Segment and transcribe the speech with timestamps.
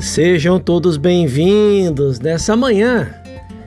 [0.00, 3.14] Sejam todos bem-vindos nessa manhã.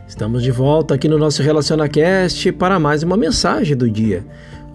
[0.07, 4.25] Estamos de volta aqui no nosso RelacionaCast para mais uma mensagem do dia.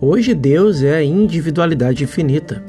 [0.00, 2.62] Hoje Deus é a individualidade infinita.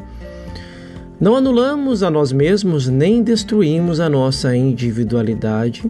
[1.22, 5.84] Não anulamos a nós mesmos nem destruímos a nossa individualidade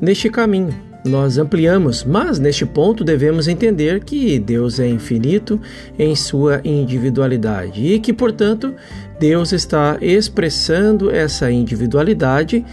[0.00, 0.91] neste caminho.
[1.04, 5.60] Nós ampliamos, mas neste ponto devemos entender que Deus é infinito
[5.98, 8.72] em sua individualidade e que, portanto,
[9.18, 12.64] Deus está expressando essa individualidade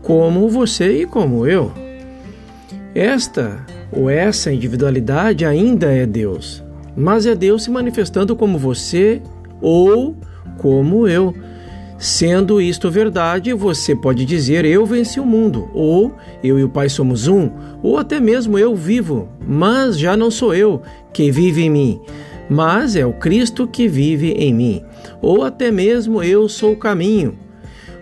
[0.00, 1.72] como você e como eu.
[2.94, 6.62] Esta ou essa individualidade ainda é Deus,
[6.96, 9.20] mas é Deus se manifestando como você
[9.60, 10.16] ou
[10.58, 11.34] como eu.
[12.02, 16.88] Sendo isto verdade, você pode dizer eu venci o mundo, ou eu e o Pai
[16.88, 17.48] somos um,
[17.80, 22.00] ou até mesmo eu vivo, mas já não sou eu que vive em mim,
[22.50, 24.84] mas é o Cristo que vive em mim
[25.20, 27.38] ou até mesmo eu sou o caminho.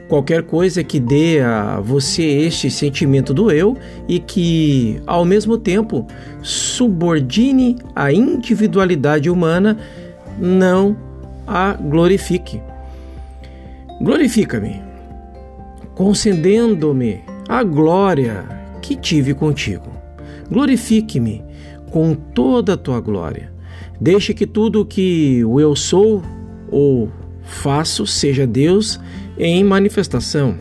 [0.08, 3.76] Qualquer coisa que dê a você este sentimento do eu
[4.08, 6.06] e que, ao mesmo tempo,
[6.42, 9.78] subordine a individualidade humana,
[10.36, 10.96] não
[11.46, 12.60] a glorifique.
[14.00, 14.82] Glorifica-me,
[15.94, 18.48] concedendo-me a glória
[18.80, 19.90] que tive contigo.
[20.50, 21.44] Glorifique-me
[21.90, 23.52] com toda a tua glória.
[24.00, 26.22] Deixe que tudo o que eu sou
[26.70, 27.10] ou
[27.42, 28.98] faço seja Deus
[29.36, 30.56] em manifestação,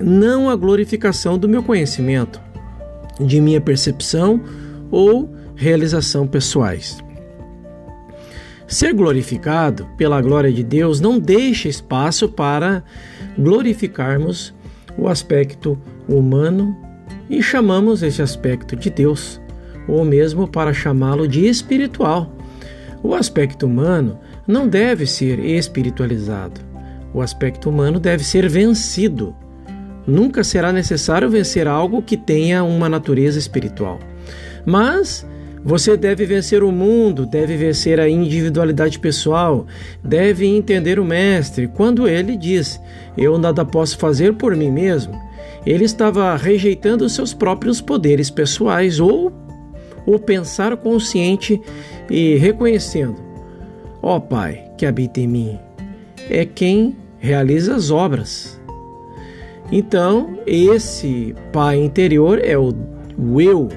[0.00, 2.40] não a glorificação do meu conhecimento,
[3.20, 4.40] de minha percepção
[4.90, 6.98] ou realização pessoais.
[8.68, 12.84] Ser glorificado pela glória de Deus não deixa espaço para
[13.38, 14.54] glorificarmos
[14.98, 16.76] o aspecto humano
[17.30, 19.40] e chamamos esse aspecto de Deus,
[19.88, 22.30] ou mesmo para chamá-lo de espiritual.
[23.02, 26.60] O aspecto humano não deve ser espiritualizado.
[27.14, 29.34] O aspecto humano deve ser vencido.
[30.06, 33.98] Nunca será necessário vencer algo que tenha uma natureza espiritual.
[34.66, 35.26] Mas
[35.68, 39.66] você deve vencer o mundo, deve vencer a individualidade pessoal,
[40.02, 42.80] deve entender o Mestre quando ele diz:
[43.18, 45.12] Eu nada posso fazer por mim mesmo.
[45.66, 49.30] Ele estava rejeitando seus próprios poderes pessoais ou
[50.06, 51.60] o pensar consciente
[52.08, 53.28] e reconhecendo
[54.00, 55.58] Ó oh, Pai, que habita em mim,
[56.30, 58.58] é quem realiza as obras.
[59.70, 62.72] Então, esse Pai interior é o,
[63.18, 63.68] o eu,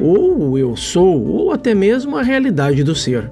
[0.00, 3.30] ou o eu sou, ou até mesmo a realidade do ser.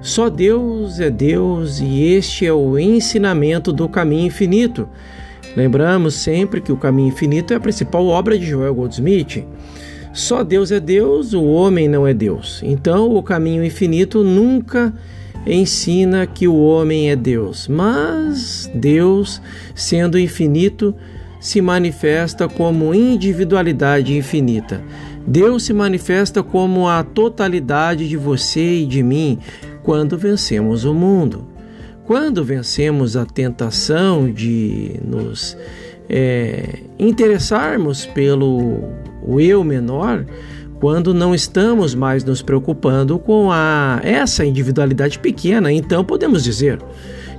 [0.00, 4.88] Só Deus é Deus e este é o ensinamento do caminho infinito.
[5.56, 9.44] Lembramos sempre que o caminho infinito é a principal obra de Joel Goldsmith.
[10.12, 12.60] Só Deus é Deus, o homem não é Deus.
[12.62, 14.92] Então, o caminho infinito nunca
[15.46, 19.40] ensina que o homem é Deus, mas Deus,
[19.74, 20.94] sendo infinito,
[21.40, 24.82] se manifesta como individualidade infinita.
[25.28, 29.38] Deus se manifesta como a totalidade de você e de mim
[29.82, 31.46] quando vencemos o mundo.
[32.06, 35.54] Quando vencemos a tentação de nos
[36.08, 38.82] é, interessarmos pelo
[39.38, 40.24] eu menor,
[40.80, 46.80] quando não estamos mais nos preocupando com a essa individualidade pequena, então podemos dizer: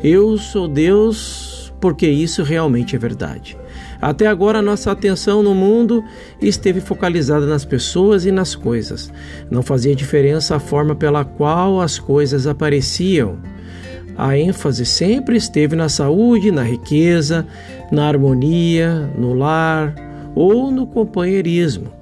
[0.03, 3.57] eu sou Deus porque isso realmente é verdade.
[4.01, 6.03] Até agora, nossa atenção no mundo
[6.41, 9.11] esteve focalizada nas pessoas e nas coisas.
[9.51, 13.37] Não fazia diferença a forma pela qual as coisas apareciam.
[14.17, 17.45] A ênfase sempre esteve na saúde, na riqueza,
[17.91, 19.93] na harmonia, no lar
[20.35, 21.99] ou no companheirismo.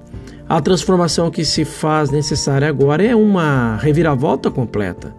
[0.48, 5.14] A transformação que se faz necessária agora é uma reviravolta completa,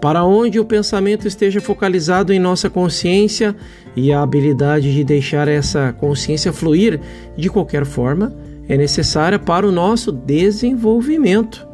[0.00, 3.56] para onde o pensamento esteja focalizado em nossa consciência
[3.94, 7.00] e a habilidade de deixar essa consciência fluir
[7.36, 8.32] de qualquer forma
[8.68, 11.66] é necessária para o nosso desenvolvimento.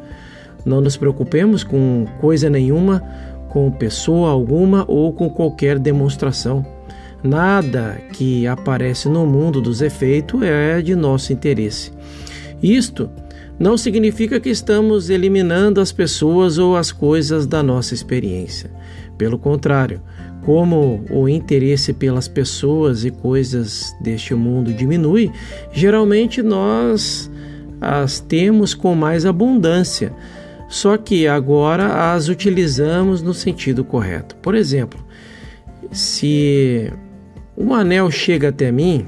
[0.65, 3.03] Não nos preocupemos com coisa nenhuma,
[3.49, 6.65] com pessoa alguma ou com qualquer demonstração.
[7.21, 11.91] Nada que aparece no mundo dos efeitos é de nosso interesse.
[12.61, 13.09] Isto
[13.59, 18.71] não significa que estamos eliminando as pessoas ou as coisas da nossa experiência.
[19.17, 20.01] Pelo contrário,
[20.43, 25.31] como o interesse pelas pessoas e coisas deste mundo diminui,
[25.71, 27.31] geralmente nós
[27.79, 30.13] as temos com mais abundância,
[30.69, 34.35] só que agora as utilizamos no sentido correto.
[34.37, 35.05] Por exemplo,
[35.91, 36.91] se
[37.57, 39.05] um anel chega até mim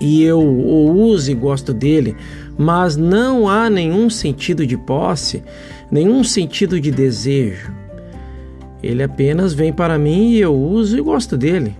[0.00, 2.16] e eu o uso e gosto dele,
[2.58, 5.42] mas não há nenhum sentido de posse,
[5.90, 7.72] nenhum sentido de desejo.
[8.82, 11.76] Ele apenas vem para mim e eu uso e gosto dele.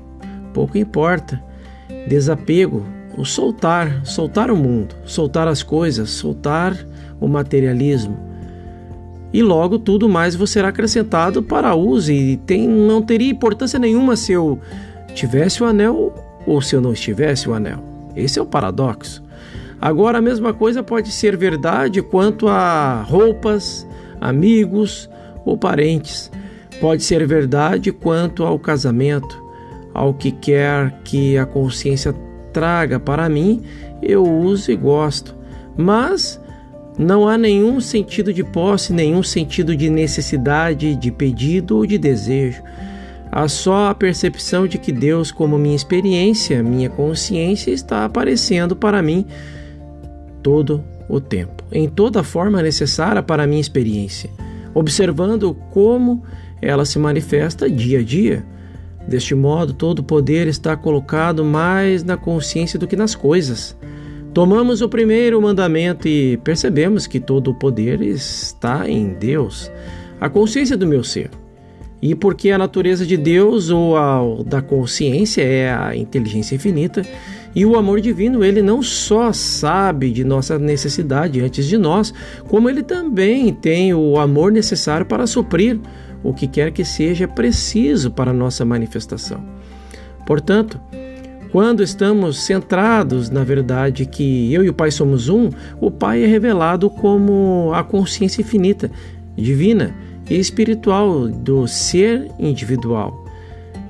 [0.53, 1.43] Pouco importa.
[2.09, 2.85] desapego,
[3.17, 6.77] o soltar, soltar o mundo, soltar as coisas, soltar
[7.21, 8.17] o materialismo.
[9.33, 14.17] E logo tudo mais você será acrescentado para uso e tem, não teria importância nenhuma
[14.17, 14.59] se eu
[15.15, 16.15] tivesse o anel
[16.47, 17.83] ou se eu não estivesse o anel.
[18.15, 19.23] Esse é o paradoxo.
[19.81, 23.87] Agora, a mesma coisa pode ser verdade quanto a roupas,
[24.21, 25.09] amigos
[25.45, 26.31] ou parentes.
[26.81, 29.43] Pode ser verdade quanto ao casamento,
[29.95, 32.15] ao que quer que a consciência
[32.53, 33.63] traga para mim,
[34.03, 35.35] eu uso e gosto.
[35.77, 36.41] Mas
[36.99, 42.63] não há nenhum sentido de posse, nenhum sentido de necessidade, de pedido ou de desejo.
[43.31, 49.03] Há só a percepção de que Deus, como minha experiência, minha consciência, está aparecendo para
[49.03, 49.27] mim
[50.47, 54.31] todo o tempo, em toda forma necessária para a minha experiência,
[54.73, 56.23] observando como
[56.63, 58.47] ela se manifesta dia a dia.
[59.09, 63.77] Deste modo, todo o poder está colocado mais na consciência do que nas coisas.
[64.33, 69.69] Tomamos o primeiro mandamento e percebemos que todo o poder está em Deus,
[70.21, 71.29] a consciência do meu ser.
[72.01, 77.03] E porque a natureza de Deus ou a da consciência é a inteligência infinita,
[77.57, 82.13] e o amor divino, ele não só sabe de nossa necessidade antes de nós,
[82.49, 85.81] como ele também tem o amor necessário para suprir
[86.23, 89.43] o que quer que seja preciso para nossa manifestação.
[90.27, 90.79] Portanto,
[91.51, 95.49] quando estamos centrados na verdade que eu e o Pai somos um,
[95.81, 98.91] o Pai é revelado como a consciência infinita,
[99.35, 99.95] divina
[100.29, 103.25] e espiritual do ser individual.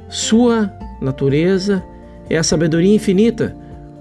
[0.08, 0.72] Sua
[1.02, 1.82] natureza
[2.28, 3.56] é a sabedoria infinita.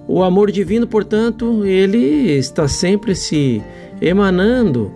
[0.07, 3.61] O amor divino, portanto, ele está sempre se
[4.01, 4.91] emanando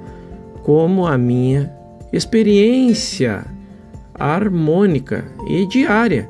[0.64, 1.72] como a minha
[2.14, 3.46] experiência
[4.14, 6.30] harmônica e diária.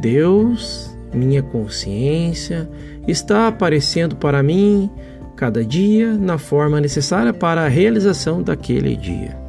[0.00, 2.68] Deus minha consciência
[3.06, 4.90] está aparecendo para mim
[5.36, 9.43] cada dia na forma necessária para a realização daquele dia.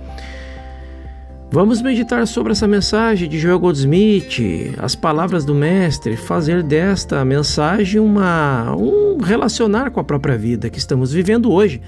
[1.51, 8.01] Vamos meditar sobre essa mensagem de Joel Goldsmith, as palavras do Mestre, fazer desta mensagem
[8.01, 11.81] uma, um relacionar com a própria vida que estamos vivendo hoje.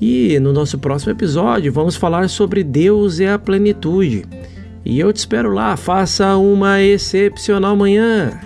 [0.00, 4.24] E no nosso próximo episódio vamos falar sobre Deus e a plenitude.
[4.84, 8.38] E eu te espero lá, faça uma excepcional manhã.